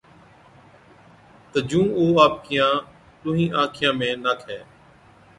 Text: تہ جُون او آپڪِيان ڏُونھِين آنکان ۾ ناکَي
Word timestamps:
تہ 1.51 1.59
جُون 1.69 1.87
او 1.97 2.03
آپڪِيان 2.25 2.73
ڏُونھِين 3.21 3.51
آنکان 3.61 3.93
۾ 3.99 4.09
ناکَي 4.23 4.59